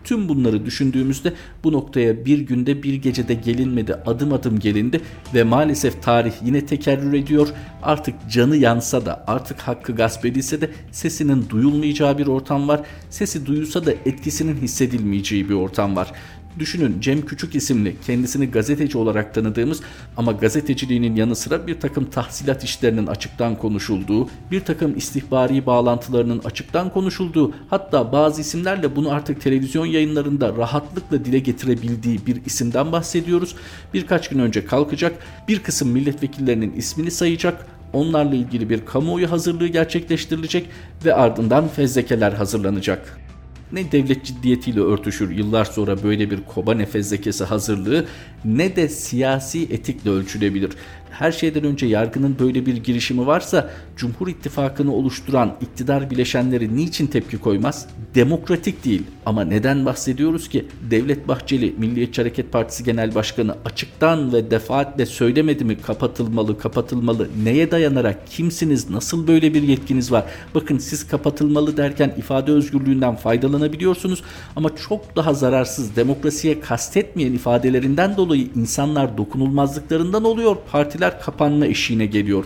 Tüm 0.08 0.30
bunları 0.30 0.66
düşündüğümüzde 0.66 1.34
bu 1.64 1.74
noktaya 1.74 2.26
bir 2.26 2.40
günde 2.40 2.84
bir 2.84 2.94
gecede 2.94 3.34
gelinmedi 3.34 3.94
adım 3.94 4.34
adım 4.34 4.60
gelindi 4.60 5.02
ve 5.34 5.44
maalesef 5.44 6.04
tarih 6.04 6.32
yine 6.46 6.66
tekerrür 6.66 7.14
ediyor. 7.14 7.48
Artık 7.84 8.16
canı 8.32 8.58
yansa 8.58 9.06
da 9.06 9.24
artık 9.28 9.60
hakkı 9.60 9.96
gasp 9.96 10.26
edilse 10.26 10.62
de 10.62 10.70
sesinin 10.92 11.50
duyulmayacağı 11.50 12.18
bir 12.18 12.28
ortam 12.28 12.68
var. 12.68 12.82
Sesi 13.10 13.46
duyulsa 13.46 13.86
da 13.86 13.92
etkisinin 13.92 14.56
hissedilmeyeceği 14.56 15.50
bir 15.50 15.54
ortam 15.54 15.96
var. 15.96 16.12
Düşünün 16.60 17.02
Cem 17.02 17.26
Küçük 17.26 17.56
isimli 17.56 17.96
kendisini 18.06 18.52
gazeteci 18.52 18.98
olarak 18.98 19.34
tanıdığımız 19.34 19.82
ama 20.18 20.32
gazeteciliğinin 20.32 21.16
yanı 21.16 21.36
sıra 21.36 21.68
bir 21.68 21.80
takım 21.80 22.10
tahsilat 22.10 22.64
işlerinin 22.64 23.08
açıktan 23.08 23.56
konuşulduğu, 23.56 24.30
bir 24.52 24.60
takım 24.60 24.98
istihbari 24.98 25.66
bağlantılarının 25.66 26.42
açıktan 26.46 26.90
konuşulduğu, 26.90 27.54
hatta 27.70 28.12
bazı 28.12 28.42
isimlerle 28.42 28.96
bunu 28.96 29.12
artık 29.12 29.42
televizyon 29.42 29.86
yayınlarında 29.86 30.56
rahatlıkla 30.58 31.26
dile 31.26 31.40
getirebildiği 31.40 32.20
bir 32.26 32.46
isimden 32.46 32.92
bahsediyoruz. 32.92 33.56
Birkaç 33.94 34.30
gün 34.30 34.40
önce 34.40 34.66
kalkacak, 34.66 35.14
bir 35.48 35.60
kısım 35.60 35.90
milletvekillerinin 35.90 36.74
ismini 36.74 37.12
sayacak, 37.12 37.68
onlarla 37.94 38.36
ilgili 38.36 38.70
bir 38.70 38.86
kamuoyu 38.86 39.32
hazırlığı 39.32 39.68
gerçekleştirilecek 39.68 40.70
ve 41.06 41.14
ardından 41.14 41.68
fezlekeler 41.68 42.32
hazırlanacak 42.32 43.26
ne 43.71 43.91
devlet 43.91 44.25
ciddiyetiyle 44.25 44.79
örtüşür? 44.79 45.31
Yıllar 45.31 45.65
sonra 45.65 46.03
böyle 46.03 46.31
bir 46.31 46.43
koba 46.43 46.74
nefes 46.74 47.09
zekesi 47.09 47.43
hazırlığı 47.43 48.05
ne 48.46 48.75
de 48.75 48.89
siyasi 48.89 49.63
etikle 49.63 50.10
ölçülebilir. 50.10 50.72
Her 51.20 51.32
şeyden 51.32 51.63
önce 51.63 51.86
yargının 51.86 52.36
böyle 52.39 52.65
bir 52.65 52.77
girişimi 52.77 53.27
varsa 53.27 53.70
Cumhur 53.96 54.27
İttifakı'nı 54.27 54.94
oluşturan 54.94 55.56
iktidar 55.62 56.10
bileşenleri 56.10 56.75
niçin 56.75 57.08
tepki 57.08 57.38
koymaz? 57.38 57.88
Demokratik 58.15 58.86
değil. 58.86 59.03
Ama 59.25 59.44
neden 59.44 59.86
bahsediyoruz 59.86 60.50
ki? 60.50 60.65
Devlet 60.91 61.27
Bahçeli 61.27 61.75
Milliyetçi 61.77 62.22
Hareket 62.22 62.51
Partisi 62.51 62.84
Genel 62.84 63.15
Başkanı 63.15 63.56
açıktan 63.65 64.34
ve 64.34 64.51
defaatle 64.51 65.06
söylemedi 65.06 65.65
mi? 65.65 65.77
Kapatılmalı 65.82 66.58
kapatılmalı. 66.58 67.29
Neye 67.44 67.72
dayanarak? 67.72 68.27
Kimsiniz? 68.27 68.89
Nasıl 68.89 69.27
böyle 69.27 69.53
bir 69.53 69.62
yetkiniz 69.63 70.12
var? 70.12 70.25
Bakın 70.56 70.77
siz 70.77 71.08
kapatılmalı 71.08 71.77
derken 71.77 72.13
ifade 72.17 72.51
özgürlüğünden 72.51 73.15
faydalanabiliyorsunuz. 73.15 74.24
Ama 74.56 74.75
çok 74.75 75.15
daha 75.15 75.34
zararsız 75.34 75.96
demokrasiye 75.96 76.60
kastetmeyen 76.60 77.34
ifadelerinden 77.34 78.17
dolayı 78.17 78.37
insanlar 78.39 79.17
dokunulmazlıklarından 79.17 80.24
oluyor 80.24 80.58
partiler 80.72 81.22
kapanma 81.22 81.65
eşiğine 81.65 82.06
geliyor. 82.06 82.46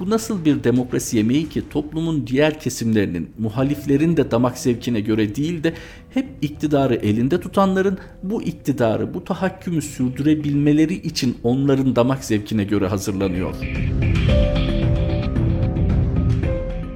Bu 0.00 0.10
nasıl 0.10 0.44
bir 0.44 0.64
demokrasi 0.64 1.16
yemeği 1.16 1.48
ki 1.48 1.62
toplumun 1.70 2.26
diğer 2.26 2.60
kesimlerinin, 2.60 3.30
muhaliflerin 3.38 4.16
de 4.16 4.30
damak 4.30 4.58
zevkine 4.58 5.00
göre 5.00 5.34
değil 5.34 5.64
de 5.64 5.74
hep 6.14 6.26
iktidarı 6.42 6.94
elinde 6.94 7.40
tutanların 7.40 7.98
bu 8.22 8.42
iktidarı, 8.42 9.14
bu 9.14 9.24
tahakkümü 9.24 9.82
sürdürebilmeleri 9.82 10.94
için 10.94 11.36
onların 11.42 11.96
damak 11.96 12.24
zevkine 12.24 12.64
göre 12.64 12.86
hazırlanıyor. 12.86 13.54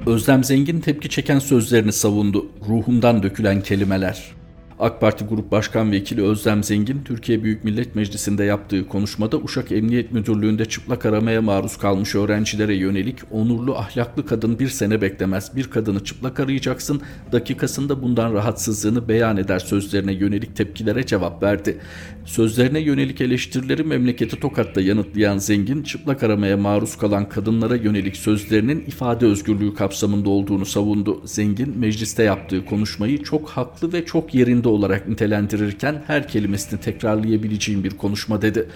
Özlem 0.05 0.43
Zengin 0.43 0.79
tepki 0.79 1.09
çeken 1.09 1.39
sözlerini 1.39 1.91
savundu. 1.91 2.45
Ruhumdan 2.69 3.23
dökülen 3.23 3.61
kelimeler. 3.61 4.40
AK 4.81 5.01
Parti 5.01 5.25
Grup 5.25 5.51
Başkan 5.51 5.91
Vekili 5.91 6.23
Özlem 6.23 6.63
Zengin, 6.63 7.01
Türkiye 7.05 7.43
Büyük 7.43 7.63
Millet 7.63 7.95
Meclisi'nde 7.95 8.43
yaptığı 8.43 8.87
konuşmada 8.87 9.37
Uşak 9.37 9.71
Emniyet 9.71 10.11
Müdürlüğü'nde 10.11 10.65
çıplak 10.65 11.05
aramaya 11.05 11.41
maruz 11.41 11.77
kalmış 11.77 12.15
öğrencilere 12.15 12.75
yönelik 12.75 13.15
onurlu 13.31 13.75
ahlaklı 13.75 14.25
kadın 14.25 14.59
bir 14.59 14.69
sene 14.69 15.01
beklemez. 15.01 15.55
Bir 15.55 15.63
kadını 15.63 16.03
çıplak 16.03 16.39
arayacaksın, 16.39 17.01
dakikasında 17.31 18.01
bundan 18.01 18.33
rahatsızlığını 18.33 19.07
beyan 19.07 19.37
eder 19.37 19.59
sözlerine 19.59 20.13
yönelik 20.13 20.55
tepkilere 20.55 21.05
cevap 21.05 21.43
verdi. 21.43 21.77
Sözlerine 22.25 22.79
yönelik 22.79 23.21
eleştirileri 23.21 23.83
memleketi 23.83 24.39
Tokat'ta 24.39 24.81
yanıtlayan 24.81 25.37
Zengin, 25.37 25.83
çıplak 25.83 26.23
aramaya 26.23 26.57
maruz 26.57 26.97
kalan 26.97 27.29
kadınlara 27.29 27.75
yönelik 27.75 28.17
sözlerinin 28.17 28.83
ifade 28.87 29.25
özgürlüğü 29.25 29.73
kapsamında 29.73 30.29
olduğunu 30.29 30.65
savundu. 30.65 31.21
Zengin, 31.25 31.79
mecliste 31.79 32.23
yaptığı 32.23 32.65
konuşmayı 32.65 33.23
çok 33.23 33.49
haklı 33.49 33.93
ve 33.93 34.05
çok 34.05 34.35
yerinde 34.35 34.70
olarak 34.71 35.07
nitelendirirken 35.07 36.03
her 36.07 36.27
kelimesini 36.27 36.79
tekrarlayabileceğim 36.79 37.83
bir 37.83 37.97
konuşma 37.97 38.41
dedi. 38.41 38.67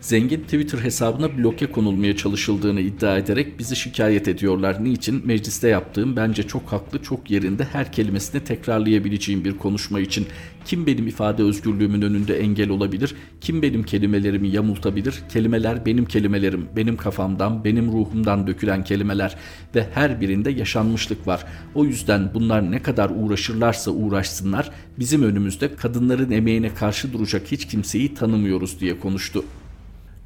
Zengin 0.00 0.40
Twitter 0.40 0.78
hesabına 0.78 1.38
bloke 1.38 1.66
konulmaya 1.66 2.16
çalışıldığını 2.16 2.80
iddia 2.80 3.18
ederek 3.18 3.58
bizi 3.58 3.76
şikayet 3.76 4.28
ediyorlar. 4.28 4.84
Niçin? 4.84 5.26
Mecliste 5.26 5.68
yaptığım 5.68 6.16
bence 6.16 6.42
çok 6.42 6.72
haklı, 6.72 7.02
çok 7.02 7.30
yerinde 7.30 7.64
her 7.64 7.92
kelimesini 7.92 8.44
tekrarlayabileceğim 8.44 9.44
bir 9.44 9.58
konuşma 9.58 10.00
için. 10.00 10.26
Kim 10.64 10.86
benim 10.86 11.06
ifade 11.06 11.42
özgürlüğümün 11.42 12.02
önünde 12.02 12.38
engel 12.40 12.70
olabilir? 12.70 13.14
Kim 13.40 13.62
benim 13.62 13.82
kelimelerimi 13.82 14.48
yamultabilir? 14.48 15.14
Kelimeler 15.28 15.86
benim 15.86 16.04
kelimelerim, 16.04 16.66
benim 16.76 16.96
kafamdan, 16.96 17.64
benim 17.64 17.92
ruhumdan 17.92 18.46
dökülen 18.46 18.84
kelimeler 18.84 19.36
ve 19.74 19.86
her 19.94 20.20
birinde 20.20 20.50
yaşanmışlık 20.50 21.26
var. 21.26 21.44
O 21.74 21.84
yüzden 21.84 22.30
bunlar 22.34 22.70
ne 22.70 22.82
kadar 22.82 23.10
uğraşırlarsa 23.14 23.90
uğraşsınlar 23.90 24.70
bizim 24.98 25.22
önümüzde 25.22 25.74
kadınların 25.74 26.30
emeğine 26.30 26.74
karşı 26.74 27.12
duracak 27.12 27.42
hiç 27.52 27.66
kimseyi 27.66 28.14
tanımıyoruz 28.14 28.80
diye 28.80 29.00
konuştu. 29.00 29.44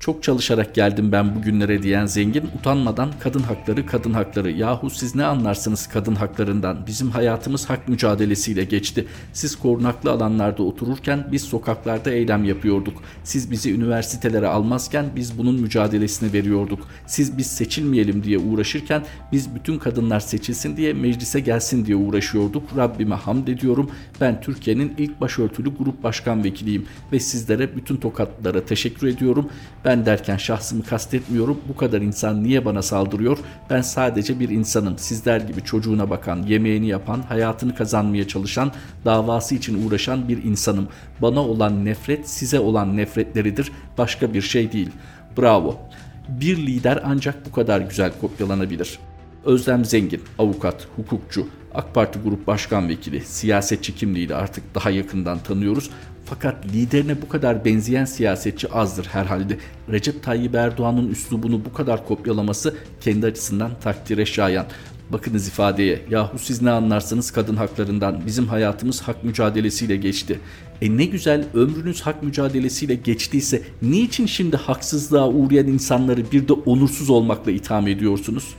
Çok 0.02 0.22
çalışarak 0.22 0.74
geldim 0.74 1.12
ben 1.12 1.34
bugünlere 1.34 1.82
diyen 1.82 2.06
zengin 2.06 2.50
utanmadan 2.58 3.10
kadın 3.20 3.40
hakları 3.40 3.86
kadın 3.86 4.12
hakları 4.12 4.50
yahu 4.50 4.90
siz 4.90 5.14
ne 5.14 5.24
anlarsınız 5.24 5.86
kadın 5.86 6.14
haklarından 6.14 6.86
bizim 6.86 7.10
hayatımız 7.10 7.70
hak 7.70 7.88
mücadelesiyle 7.88 8.64
geçti. 8.64 9.06
Siz 9.32 9.56
korunaklı 9.56 10.10
alanlarda 10.10 10.62
otururken 10.62 11.28
biz 11.32 11.42
sokaklarda 11.42 12.10
eylem 12.10 12.44
yapıyorduk. 12.44 13.02
Siz 13.24 13.50
bizi 13.50 13.74
üniversitelere 13.74 14.46
almazken 14.46 15.06
biz 15.16 15.38
bunun 15.38 15.60
mücadelesini 15.60 16.32
veriyorduk. 16.32 16.88
Siz 17.06 17.38
biz 17.38 17.46
seçilmeyelim 17.46 18.24
diye 18.24 18.38
uğraşırken 18.38 19.02
biz 19.32 19.54
bütün 19.54 19.78
kadınlar 19.78 20.20
seçilsin 20.20 20.76
diye 20.76 20.92
meclise 20.92 21.40
gelsin 21.40 21.86
diye 21.86 21.96
uğraşıyorduk. 21.96 22.76
Rabbime 22.76 23.14
hamd 23.14 23.48
ediyorum. 23.48 23.90
Ben 24.20 24.40
Türkiye'nin 24.40 24.94
ilk 24.98 25.20
başörtülü 25.20 25.76
grup 25.76 26.02
başkan 26.02 26.44
vekiliyim 26.44 26.86
ve 27.12 27.20
sizlere 27.20 27.76
bütün 27.76 27.96
tokatlara 27.96 28.64
teşekkür 28.64 29.06
ediyorum. 29.06 29.48
Ben 29.84 29.91
ben 29.92 30.06
derken 30.06 30.36
şahsımı 30.36 30.84
kastetmiyorum. 30.84 31.60
Bu 31.68 31.76
kadar 31.76 32.00
insan 32.00 32.44
niye 32.44 32.64
bana 32.64 32.82
saldırıyor? 32.82 33.38
Ben 33.70 33.80
sadece 33.80 34.40
bir 34.40 34.48
insanım. 34.48 34.98
Sizler 34.98 35.40
gibi 35.40 35.62
çocuğuna 35.62 36.10
bakan, 36.10 36.42
yemeğini 36.42 36.88
yapan, 36.88 37.22
hayatını 37.22 37.74
kazanmaya 37.74 38.28
çalışan, 38.28 38.72
davası 39.04 39.54
için 39.54 39.86
uğraşan 39.86 40.28
bir 40.28 40.44
insanım. 40.44 40.88
Bana 41.22 41.40
olan 41.40 41.84
nefret 41.84 42.28
size 42.28 42.60
olan 42.60 42.96
nefretleridir. 42.96 43.72
Başka 43.98 44.34
bir 44.34 44.42
şey 44.42 44.72
değil. 44.72 44.90
Bravo. 45.38 45.80
Bir 46.28 46.56
lider 46.56 47.02
ancak 47.04 47.46
bu 47.46 47.52
kadar 47.52 47.80
güzel 47.80 48.12
kopyalanabilir. 48.20 48.98
Özlem 49.44 49.84
Zengin, 49.84 50.22
avukat, 50.38 50.86
hukukçu, 50.96 51.46
AK 51.74 51.94
Parti 51.94 52.18
Grup 52.18 52.46
Başkan 52.46 52.88
Vekili, 52.88 53.20
siyasetçi 53.20 53.94
kimliğiyle 53.94 54.34
artık 54.34 54.74
daha 54.74 54.90
yakından 54.90 55.38
tanıyoruz. 55.38 55.90
Fakat 56.34 56.66
liderine 56.66 57.22
bu 57.22 57.28
kadar 57.28 57.64
benzeyen 57.64 58.04
siyasetçi 58.04 58.72
azdır 58.72 59.06
herhalde. 59.06 59.58
Recep 59.90 60.22
Tayyip 60.22 60.54
Erdoğan'ın 60.54 61.08
üslubunu 61.08 61.64
bu 61.64 61.72
kadar 61.72 62.06
kopyalaması 62.06 62.74
kendi 63.00 63.26
açısından 63.26 63.70
takdire 63.80 64.26
şayan. 64.26 64.66
Bakınız 65.10 65.48
ifadeye. 65.48 66.00
Yahu 66.10 66.38
siz 66.38 66.62
ne 66.62 66.70
anlarsınız 66.70 67.30
kadın 67.30 67.56
haklarından? 67.56 68.26
Bizim 68.26 68.46
hayatımız 68.46 69.02
hak 69.02 69.24
mücadelesiyle 69.24 69.96
geçti. 69.96 70.40
E 70.82 70.96
ne 70.96 71.04
güzel 71.04 71.44
ömrünüz 71.54 72.00
hak 72.00 72.22
mücadelesiyle 72.22 72.94
geçtiyse 72.94 73.62
niçin 73.82 74.26
şimdi 74.26 74.56
haksızlığa 74.56 75.28
uğrayan 75.28 75.66
insanları 75.66 76.32
bir 76.32 76.48
de 76.48 76.52
onursuz 76.52 77.10
olmakla 77.10 77.50
itham 77.50 77.88
ediyorsunuz? 77.88 78.54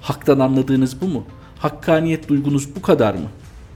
Haktan 0.00 0.38
anladığınız 0.38 1.00
bu 1.00 1.08
mu? 1.08 1.26
Hakkaniyet 1.58 2.28
duygunuz 2.28 2.76
bu 2.76 2.82
kadar 2.82 3.14
mı? 3.14 3.28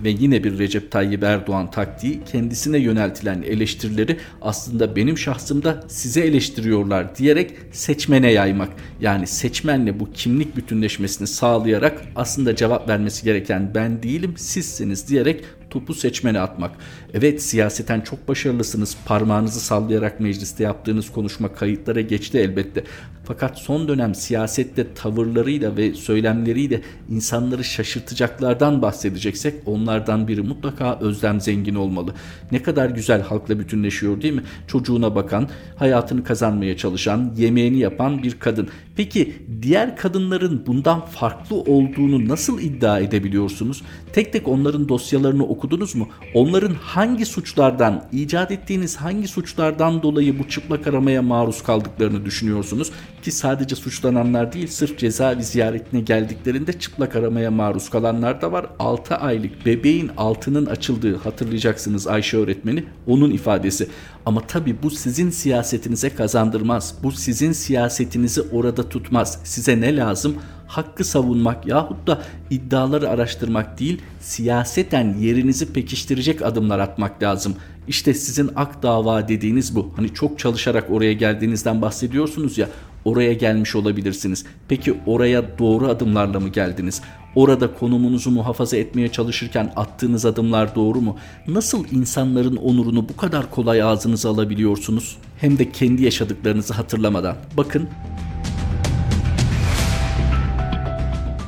Ve 0.04 0.10
yine 0.10 0.44
bir 0.44 0.58
Recep 0.58 0.90
Tayyip 0.90 1.22
Erdoğan 1.22 1.70
taktiği 1.70 2.20
kendisine 2.32 2.78
yöneltilen 2.78 3.42
eleştirileri 3.42 4.16
aslında 4.42 4.96
benim 4.96 5.18
şahsımda 5.18 5.84
size 5.88 6.20
eleştiriyorlar 6.20 7.16
diyerek 7.16 7.54
seçmene 7.72 8.32
yaymak. 8.32 8.68
Yani 9.00 9.26
seçmenle 9.26 10.00
bu 10.00 10.12
kimlik 10.12 10.56
bütünleşmesini 10.56 11.26
sağlayarak 11.26 12.02
aslında 12.16 12.56
cevap 12.56 12.88
vermesi 12.88 13.24
gereken 13.24 13.74
ben 13.74 14.02
değilim 14.02 14.34
sizsiniz 14.36 15.08
diyerek 15.08 15.44
topu 15.72 15.94
seçmene 15.94 16.40
atmak. 16.40 16.70
Evet 17.14 17.42
siyaseten 17.42 18.00
çok 18.00 18.28
başarılısınız. 18.28 18.96
Parmağınızı 19.06 19.60
sallayarak 19.60 20.20
mecliste 20.20 20.64
yaptığınız 20.64 21.12
konuşma 21.12 21.52
kayıtlara 21.52 22.00
geçti 22.00 22.38
elbette. 22.38 22.84
Fakat 23.24 23.58
son 23.58 23.88
dönem 23.88 24.14
siyasette 24.14 24.94
tavırlarıyla 24.94 25.76
ve 25.76 25.94
söylemleriyle 25.94 26.80
insanları 27.10 27.64
şaşırtacaklardan 27.64 28.82
bahsedeceksek 28.82 29.54
onlardan 29.66 30.28
biri 30.28 30.42
mutlaka 30.42 30.98
Özlem 31.00 31.40
Zengin 31.40 31.74
olmalı. 31.74 32.14
Ne 32.52 32.62
kadar 32.62 32.90
güzel 32.90 33.22
halkla 33.22 33.58
bütünleşiyor 33.58 34.22
değil 34.22 34.34
mi? 34.34 34.42
Çocuğuna 34.66 35.14
bakan, 35.14 35.48
hayatını 35.76 36.24
kazanmaya 36.24 36.76
çalışan, 36.76 37.34
yemeğini 37.36 37.78
yapan 37.78 38.22
bir 38.22 38.38
kadın. 38.38 38.68
Peki 38.96 39.34
diğer 39.62 39.96
kadınların 39.96 40.66
bundan 40.66 41.06
farklı 41.06 41.56
olduğunu 41.56 42.28
nasıl 42.28 42.60
iddia 42.60 42.98
edebiliyorsunuz? 42.98 43.82
Tek 44.12 44.32
tek 44.32 44.48
onların 44.48 44.88
dosyalarını 44.88 45.46
okudunuz 45.62 45.94
mu? 45.94 46.08
Onların 46.34 46.74
hangi 46.74 47.26
suçlardan, 47.26 48.04
icat 48.12 48.50
ettiğiniz 48.50 48.96
hangi 48.96 49.28
suçlardan 49.28 50.02
dolayı 50.02 50.38
bu 50.38 50.48
çıplak 50.48 50.86
aramaya 50.86 51.22
maruz 51.22 51.62
kaldıklarını 51.62 52.24
düşünüyorsunuz? 52.24 52.90
Ki 53.22 53.32
sadece 53.32 53.76
suçlananlar 53.76 54.52
değil, 54.52 54.66
sırf 54.66 54.98
cezaevi 54.98 55.44
ziyaretine 55.44 56.00
geldiklerinde 56.00 56.72
çıplak 56.72 57.16
aramaya 57.16 57.50
maruz 57.50 57.90
kalanlar 57.90 58.42
da 58.42 58.52
var. 58.52 58.66
6 58.78 59.16
aylık 59.16 59.66
bebeğin 59.66 60.10
altının 60.16 60.66
açıldığı 60.66 61.16
hatırlayacaksınız 61.16 62.06
Ayşe 62.06 62.36
öğretmeni, 62.36 62.84
onun 63.06 63.30
ifadesi. 63.30 63.88
Ama 64.26 64.40
tabii 64.46 64.76
bu 64.82 64.90
sizin 64.90 65.30
siyasetinize 65.30 66.10
kazandırmaz. 66.10 66.94
Bu 67.02 67.12
sizin 67.12 67.52
siyasetinizi 67.52 68.42
orada 68.52 68.88
tutmaz. 68.88 69.38
Size 69.44 69.80
ne 69.80 69.96
lazım? 69.96 70.36
Hakkı 70.72 71.04
savunmak 71.04 71.66
yahut 71.66 72.06
da 72.06 72.22
iddiaları 72.50 73.08
araştırmak 73.08 73.78
değil, 73.78 74.02
siyaseten 74.20 75.14
yerinizi 75.20 75.72
pekiştirecek 75.72 76.42
adımlar 76.42 76.78
atmak 76.78 77.22
lazım. 77.22 77.54
İşte 77.88 78.14
sizin 78.14 78.50
ak 78.56 78.82
dava 78.82 79.28
dediğiniz 79.28 79.76
bu. 79.76 79.92
Hani 79.96 80.14
çok 80.14 80.38
çalışarak 80.38 80.90
oraya 80.90 81.12
geldiğinizden 81.12 81.82
bahsediyorsunuz 81.82 82.58
ya. 82.58 82.68
Oraya 83.04 83.32
gelmiş 83.32 83.76
olabilirsiniz. 83.76 84.44
Peki 84.68 84.94
oraya 85.06 85.58
doğru 85.58 85.88
adımlarla 85.88 86.40
mı 86.40 86.48
geldiniz? 86.48 87.02
Orada 87.34 87.74
konumunuzu 87.74 88.30
muhafaza 88.30 88.76
etmeye 88.76 89.08
çalışırken 89.08 89.72
attığınız 89.76 90.26
adımlar 90.26 90.74
doğru 90.74 91.00
mu? 91.00 91.16
Nasıl 91.48 91.84
insanların 91.90 92.56
onurunu 92.56 93.08
bu 93.08 93.16
kadar 93.16 93.50
kolay 93.50 93.82
ağzınıza 93.82 94.30
alabiliyorsunuz? 94.30 95.16
Hem 95.40 95.58
de 95.58 95.72
kendi 95.72 96.04
yaşadıklarınızı 96.04 96.74
hatırlamadan. 96.74 97.36
Bakın 97.56 97.88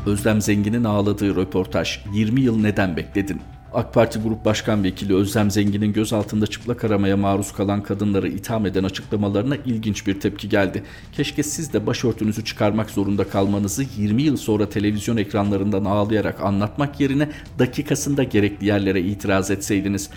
Özlem 0.06 0.40
Zengin'in 0.40 0.84
ağladığı 0.84 1.36
röportaj 1.36 1.98
20 2.14 2.40
yıl 2.40 2.58
neden 2.58 2.96
bekledin? 2.96 3.40
AK 3.74 3.94
Parti 3.94 4.18
Grup 4.18 4.44
Başkan 4.44 4.84
Vekili 4.84 5.14
Özlem 5.14 5.50
Zengin'in 5.50 5.92
gözaltında 5.92 6.46
çıplak 6.46 6.84
aramaya 6.84 7.16
maruz 7.16 7.52
kalan 7.52 7.82
kadınları 7.82 8.28
itham 8.28 8.66
eden 8.66 8.84
açıklamalarına 8.84 9.56
ilginç 9.56 10.06
bir 10.06 10.20
tepki 10.20 10.48
geldi. 10.48 10.82
Keşke 11.12 11.42
siz 11.42 11.72
de 11.72 11.86
başörtünüzü 11.86 12.44
çıkarmak 12.44 12.90
zorunda 12.90 13.28
kalmanızı 13.28 13.84
20 13.96 14.22
yıl 14.22 14.36
sonra 14.36 14.68
televizyon 14.68 15.16
ekranlarından 15.16 15.84
ağlayarak 15.84 16.40
anlatmak 16.40 17.00
yerine 17.00 17.28
dakikasında 17.58 18.22
gerekli 18.22 18.66
yerlere 18.66 19.00
itiraz 19.00 19.50
etseydiniz. 19.50 20.10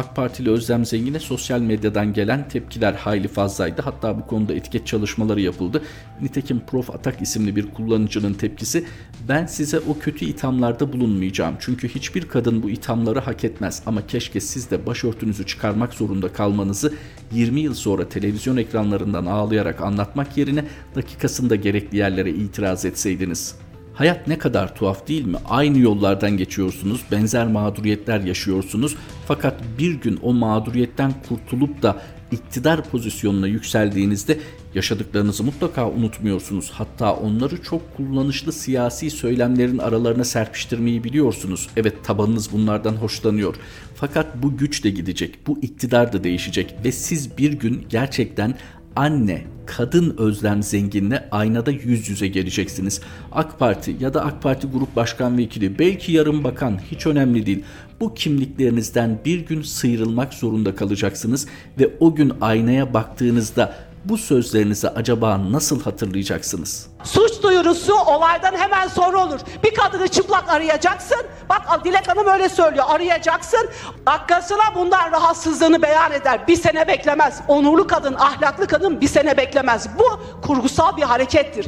AK 0.00 0.16
Partili 0.16 0.50
Özlem 0.50 0.86
Zengin'e 0.86 1.18
sosyal 1.18 1.60
medyadan 1.60 2.12
gelen 2.12 2.48
tepkiler 2.48 2.92
hayli 2.92 3.28
fazlaydı. 3.28 3.82
Hatta 3.82 4.18
bu 4.18 4.26
konuda 4.26 4.54
etiket 4.54 4.86
çalışmaları 4.86 5.40
yapıldı. 5.40 5.82
Nitekim 6.20 6.60
Prof 6.60 6.90
Atak 6.90 7.22
isimli 7.22 7.56
bir 7.56 7.70
kullanıcının 7.70 8.34
tepkisi 8.34 8.84
ben 9.28 9.46
size 9.46 9.78
o 9.78 9.98
kötü 9.98 10.24
ithamlarda 10.24 10.92
bulunmayacağım. 10.92 11.54
Çünkü 11.60 11.88
hiçbir 11.88 12.28
kadın 12.28 12.62
bu 12.62 12.70
ithamları 12.70 13.20
hak 13.20 13.44
etmez. 13.44 13.82
Ama 13.86 14.06
keşke 14.06 14.40
siz 14.40 14.70
de 14.70 14.86
başörtünüzü 14.86 15.46
çıkarmak 15.46 15.94
zorunda 15.94 16.32
kalmanızı 16.32 16.94
20 17.32 17.60
yıl 17.60 17.74
sonra 17.74 18.08
televizyon 18.08 18.56
ekranlarından 18.56 19.26
ağlayarak 19.26 19.80
anlatmak 19.80 20.36
yerine 20.36 20.64
dakikasında 20.94 21.56
gerekli 21.56 21.98
yerlere 21.98 22.30
itiraz 22.30 22.84
etseydiniz. 22.84 23.54
Hayat 24.00 24.26
ne 24.28 24.38
kadar 24.38 24.74
tuhaf 24.74 25.08
değil 25.08 25.24
mi? 25.24 25.36
Aynı 25.48 25.78
yollardan 25.78 26.36
geçiyorsunuz, 26.36 27.00
benzer 27.12 27.46
mağduriyetler 27.46 28.20
yaşıyorsunuz. 28.20 28.96
Fakat 29.28 29.54
bir 29.78 29.94
gün 29.94 30.18
o 30.22 30.32
mağduriyetten 30.32 31.12
kurtulup 31.28 31.82
da 31.82 32.02
iktidar 32.32 32.84
pozisyonuna 32.84 33.46
yükseldiğinizde 33.46 34.38
yaşadıklarınızı 34.74 35.44
mutlaka 35.44 35.90
unutmuyorsunuz. 35.90 36.70
Hatta 36.70 37.14
onları 37.14 37.62
çok 37.62 37.96
kullanışlı 37.96 38.52
siyasi 38.52 39.10
söylemlerin 39.10 39.78
aralarına 39.78 40.24
serpiştirmeyi 40.24 41.04
biliyorsunuz. 41.04 41.68
Evet 41.76 42.04
tabanınız 42.04 42.52
bunlardan 42.52 42.96
hoşlanıyor. 42.96 43.54
Fakat 43.94 44.42
bu 44.42 44.56
güç 44.56 44.84
de 44.84 44.90
gidecek, 44.90 45.46
bu 45.46 45.58
iktidar 45.62 46.12
da 46.12 46.24
değişecek 46.24 46.74
ve 46.84 46.92
siz 46.92 47.38
bir 47.38 47.52
gün 47.52 47.86
gerçekten 47.88 48.54
anne, 48.96 49.42
kadın 49.66 50.14
özlem 50.18 50.62
zenginle 50.62 51.28
aynada 51.30 51.70
yüz 51.70 52.08
yüze 52.08 52.28
geleceksiniz. 52.28 53.00
AK 53.32 53.58
Parti 53.58 53.96
ya 54.00 54.14
da 54.14 54.24
AK 54.24 54.42
Parti 54.42 54.66
Grup 54.66 54.96
Başkan 54.96 55.38
Vekili, 55.38 55.78
belki 55.78 56.12
yarın 56.12 56.44
bakan 56.44 56.78
hiç 56.90 57.06
önemli 57.06 57.46
değil. 57.46 57.62
Bu 58.00 58.14
kimliklerinizden 58.14 59.18
bir 59.24 59.38
gün 59.46 59.62
sıyrılmak 59.62 60.34
zorunda 60.34 60.74
kalacaksınız 60.74 61.46
ve 61.78 61.90
o 62.00 62.14
gün 62.14 62.32
aynaya 62.40 62.94
baktığınızda 62.94 63.89
bu 64.04 64.18
sözlerinizi 64.18 64.88
acaba 64.88 65.52
nasıl 65.52 65.82
hatırlayacaksınız? 65.82 66.86
Suç 67.04 67.42
duyurusu 67.42 67.94
olaydan 67.94 68.52
hemen 68.56 68.88
sonra 68.88 69.26
olur. 69.26 69.40
Bir 69.64 69.74
kadını 69.74 70.08
çıplak 70.08 70.48
arayacaksın. 70.48 71.22
Bak 71.48 71.84
Dilek 71.84 72.08
Hanım 72.08 72.26
öyle 72.26 72.48
söylüyor. 72.48 72.84
Arayacaksın. 72.88 73.68
Dakikasına 74.06 74.74
bundan 74.74 75.12
rahatsızlığını 75.12 75.82
beyan 75.82 76.12
eder. 76.12 76.46
Bir 76.48 76.56
sene 76.56 76.88
beklemez. 76.88 77.40
Onurlu 77.48 77.86
kadın, 77.86 78.14
ahlaklı 78.14 78.66
kadın 78.66 79.00
bir 79.00 79.08
sene 79.08 79.36
beklemez. 79.36 79.88
Bu 79.98 80.20
kurgusal 80.46 80.96
bir 80.96 81.02
harekettir. 81.02 81.66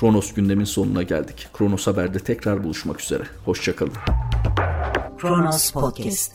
Kronos 0.00 0.34
gündemin 0.34 0.64
sonuna 0.64 1.02
geldik. 1.02 1.48
Kronos 1.58 1.86
Haber'de 1.86 2.18
tekrar 2.18 2.64
buluşmak 2.64 3.00
üzere. 3.00 3.22
Hoşçakalın. 3.44 3.92
Kronos 5.18 5.70
Podcast 5.70 6.32